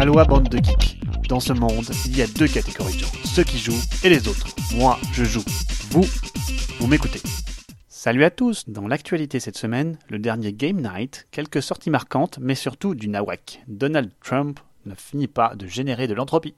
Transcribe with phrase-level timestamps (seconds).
[0.00, 0.98] Aloha bande de geeks.
[1.28, 4.28] Dans ce monde, il y a deux catégories de gens, ceux qui jouent et les
[4.28, 4.46] autres.
[4.74, 5.44] Moi, je joue.
[5.90, 6.06] Vous,
[6.78, 7.20] vous m'écoutez.
[7.86, 12.54] Salut à tous, dans l'actualité cette semaine, le dernier Game Night, quelques sorties marquantes, mais
[12.54, 13.62] surtout du nawak.
[13.68, 16.54] Donald Trump ne finit pas de générer de l'entropie.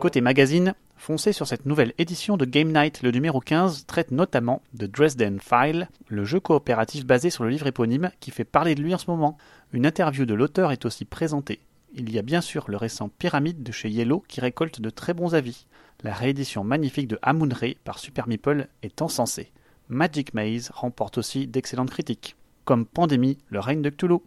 [0.00, 3.02] Côté magazine, foncez sur cette nouvelle édition de Game Night.
[3.02, 7.66] Le numéro 15 traite notamment de Dresden File, le jeu coopératif basé sur le livre
[7.66, 9.36] éponyme qui fait parler de lui en ce moment.
[9.72, 11.58] Une interview de l'auteur est aussi présentée.
[11.92, 15.12] Il y a bien sûr le récent Pyramide de chez Yellow qui récolte de très
[15.12, 15.66] bons avis.
[16.04, 19.50] La réédition magnifique de Amun-Re par Super Meeple est encensée.
[19.88, 24.18] Magic Maze remporte aussi d'excellentes critiques, comme Pandémie, le règne de Cthulhu.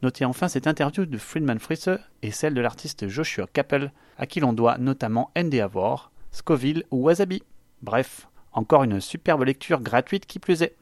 [0.00, 1.90] Notez enfin cette interview de Friedman Frisse
[2.22, 7.42] et celle de l'artiste Joshua Kappel, à qui l'on doit notamment Endeavor, Scoville ou Wasabi.
[7.82, 10.76] Bref, encore une superbe lecture gratuite qui plus est.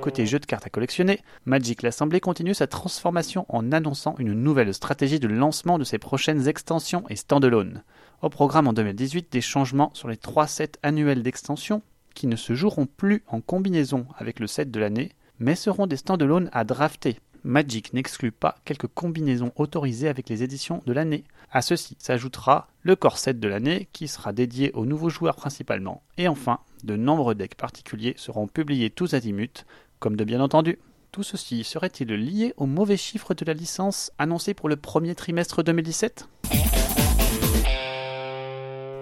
[0.00, 4.72] Côté jeu de cartes à collectionner, Magic l'Assemblée continue sa transformation en annonçant une nouvelle
[4.72, 7.82] stratégie de lancement de ses prochaines extensions et standalone.
[8.22, 11.82] Au programme en 2018, des changements sur les trois sets annuels d'extensions
[12.14, 15.96] qui ne se joueront plus en combinaison avec le set de l'année, mais seront des
[15.96, 17.18] standalone à drafter.
[17.42, 21.24] Magic n'exclut pas quelques combinaisons autorisées avec les éditions de l'année.
[21.50, 26.02] À ceci s'ajoutera le corset de l'année qui sera dédié aux nouveaux joueurs principalement.
[26.18, 29.64] Et enfin, de nombreux decks particuliers seront publiés tous azimuts,
[29.98, 30.78] comme de bien entendu.
[31.12, 35.62] Tout ceci serait-il lié aux mauvais chiffres de la licence annoncés pour le premier trimestre
[35.62, 36.28] 2017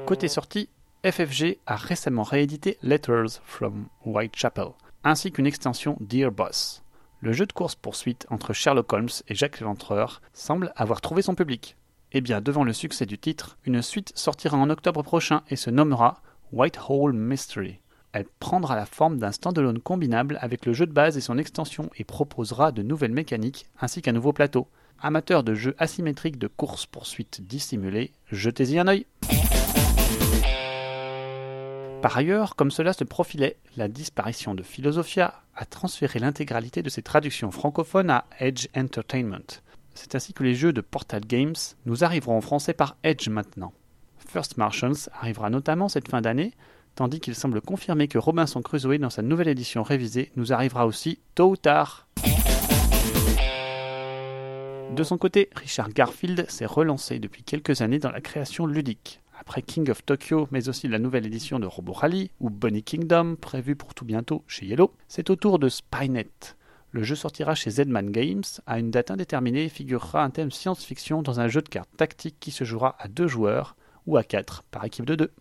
[0.07, 0.69] Côté sortie,
[1.05, 4.69] FFG a récemment réédité Letters from Whitechapel
[5.05, 6.83] ainsi qu'une extension Dear Boss.
[7.21, 11.77] Le jeu de course-poursuite entre Sherlock Holmes et Jacques l'Éventreur semble avoir trouvé son public.
[12.17, 15.69] Eh bien, devant le succès du titre, une suite sortira en octobre prochain et se
[15.69, 17.81] nommera Whitehall Mystery.
[18.13, 21.91] Elle prendra la forme d'un standalone combinable avec le jeu de base et son extension
[21.97, 24.69] et proposera de nouvelles mécaniques ainsi qu'un nouveau plateau.
[25.01, 29.07] Amateurs de jeux asymétriques de course-poursuite dissimulés, jetez-y un œil.
[32.01, 37.03] Par ailleurs, comme cela se profilait, la disparition de Philosophia a transféré l'intégralité de ses
[37.03, 39.64] traductions francophones à Edge Entertainment.
[39.95, 41.55] C'est ainsi que les jeux de Portal Games
[41.87, 43.73] nous arriveront en français par Edge maintenant.
[44.19, 46.53] First Martians arrivera notamment cette fin d'année,
[46.97, 51.21] tandis qu'il semble confirmer que Robinson Crusoe dans sa nouvelle édition révisée nous arrivera aussi
[51.35, 52.09] tôt ou tard.
[54.95, 59.21] De son côté, Richard Garfield s'est relancé depuis quelques années dans la création ludique.
[59.39, 63.37] Après King of Tokyo, mais aussi la nouvelle édition de Robo Rally ou Bonnie Kingdom,
[63.37, 66.29] prévue pour tout bientôt chez Yellow, c'est au tour de Spynet.
[66.95, 71.23] Le jeu sortira chez Zedman Games à une date indéterminée et figurera un thème science-fiction
[71.23, 73.75] dans un jeu de cartes tactique qui se jouera à deux joueurs
[74.07, 75.33] ou à quatre par équipe de deux.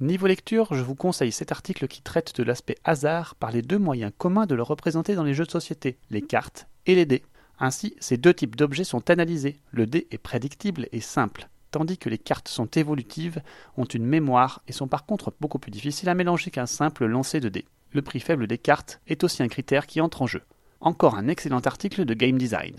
[0.00, 3.78] Niveau lecture, je vous conseille cet article qui traite de l'aspect hasard par les deux
[3.78, 7.22] moyens communs de le représenter dans les jeux de société, les cartes et les dés.
[7.58, 9.60] Ainsi, ces deux types d'objets sont analysés.
[9.70, 13.42] Le dé est prédictible et simple, tandis que les cartes sont évolutives,
[13.76, 17.40] ont une mémoire et sont par contre beaucoup plus difficiles à mélanger qu'un simple lancer
[17.40, 17.66] de dés.
[17.92, 20.42] Le prix faible des cartes est aussi un critère qui entre en jeu.
[20.80, 22.76] Encore un excellent article de game design.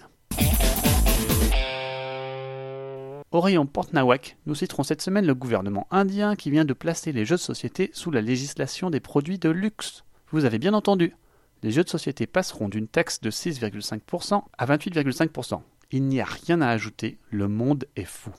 [3.32, 7.26] Au rayon Port-Nawak, nous citerons cette semaine le gouvernement indien qui vient de placer les
[7.26, 10.06] jeux de société sous la législation des produits de luxe.
[10.32, 11.14] Vous avez bien entendu,
[11.62, 15.62] les jeux de société passeront d'une taxe de 6,5% à 28,5%.
[15.92, 18.32] Il n'y a rien à ajouter, le monde est fou.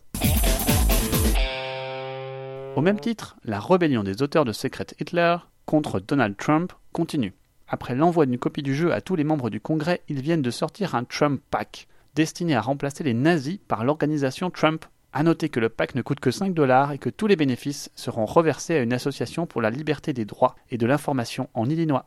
[2.77, 5.37] Au même titre, la rébellion des auteurs de Secret Hitler
[5.67, 7.34] contre Donald Trump continue.
[7.69, 10.50] Après l'envoi d'une copie du jeu à tous les membres du Congrès, ils viennent de
[10.50, 14.84] sortir un Trump Pack, destiné à remplacer les nazis par l'organisation Trump.
[15.15, 17.91] A noter que le pack ne coûte que 5 dollars et que tous les bénéfices
[17.95, 22.06] seront reversés à une association pour la liberté des droits et de l'information en Illinois.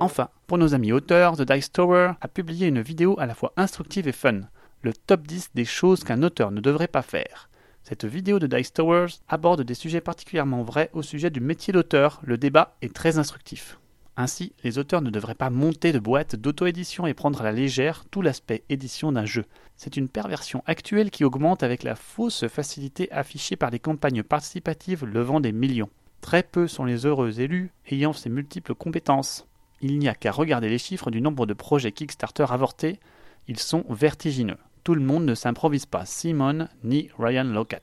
[0.00, 3.52] Enfin, pour nos amis auteurs, The Dice Tower a publié une vidéo à la fois
[3.56, 4.40] instructive et fun,
[4.82, 7.48] le top 10 des choses qu'un auteur ne devrait pas faire.
[7.84, 12.20] Cette vidéo de Dice Towers aborde des sujets particulièrement vrais au sujet du métier d'auteur,
[12.22, 13.78] le débat est très instructif.
[14.16, 18.04] Ainsi, les auteurs ne devraient pas monter de boîte d'auto-édition et prendre à la légère
[18.10, 19.46] tout l'aspect édition d'un jeu.
[19.76, 25.04] C'est une perversion actuelle qui augmente avec la fausse facilité affichée par les campagnes participatives
[25.04, 25.90] levant des millions.
[26.20, 29.48] Très peu sont les heureux élus ayant ces multiples compétences.
[29.80, 33.00] Il n'y a qu'à regarder les chiffres du nombre de projets Kickstarter avortés,
[33.48, 34.58] ils sont vertigineux.
[34.84, 37.80] Tout le monde ne s'improvise pas Simon ni Ryan Locke.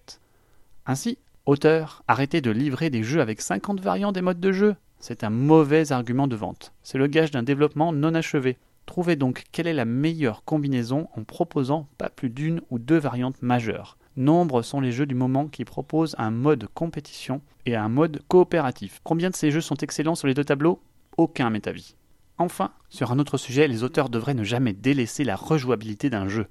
[0.86, 4.76] Ainsi, auteur, arrêtez de livrer des jeux avec 50 variants des modes de jeu.
[5.00, 6.74] C'est un mauvais argument de vente.
[6.84, 8.58] C'est le gage d'un développement non achevé.
[8.86, 13.42] Trouvez donc quelle est la meilleure combinaison en proposant pas plus d'une ou deux variantes
[13.42, 13.98] majeures.
[14.18, 19.00] Nombre sont les jeux du moment qui proposent un mode compétition et un mode coopératif.
[19.06, 20.82] Combien de ces jeux sont excellents sur les deux tableaux?
[21.16, 21.96] Aucun à.
[22.38, 26.48] Enfin, sur un autre sujet, les auteurs devraient ne jamais délaisser la rejouabilité d'un jeu.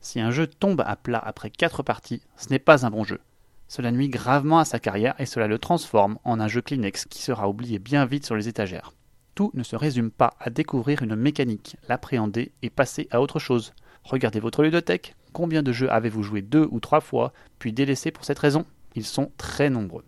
[0.00, 3.20] Si un jeu tombe à plat après 4 parties, ce n'est pas un bon jeu.
[3.66, 7.22] Cela nuit gravement à sa carrière et cela le transforme en un jeu Kleenex qui
[7.22, 8.92] sera oublié bien vite sur les étagères.
[9.34, 13.74] Tout ne se résume pas à découvrir une mécanique, l'appréhender et passer à autre chose.
[14.04, 18.24] Regardez votre ludothèque, combien de jeux avez-vous joué deux ou trois fois, puis délaissé pour
[18.24, 18.64] cette raison?
[18.94, 20.04] Ils sont très nombreux.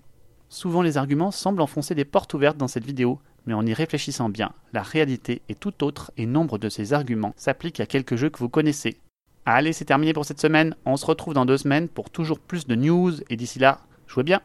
[0.49, 4.31] Souvent les arguments semblent enfoncer des portes ouvertes dans cette vidéo, mais en y réfléchissant
[4.31, 8.31] bien, la réalité est tout autre et nombre de ces arguments s'appliquent à quelques jeux
[8.31, 8.99] que vous connaissez.
[9.47, 12.67] Allez, c'est terminé pour cette semaine, on se retrouve dans deux semaines pour toujours plus
[12.67, 14.41] de news, et d'ici là, jouez bien